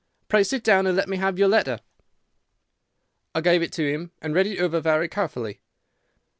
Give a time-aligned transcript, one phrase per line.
[0.27, 1.79] Pray sit down, and let me have your letter.'
[3.35, 5.59] "I gave it to him, and he read it over very carefully.